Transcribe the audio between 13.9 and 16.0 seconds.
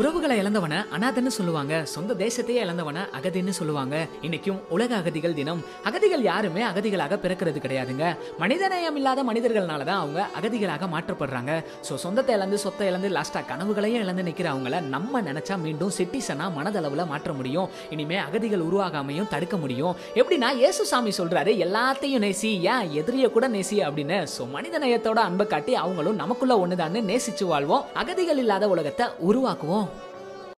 இழந்து நிற்கிறவங்கள நம்ம நினைச்சா மீண்டும்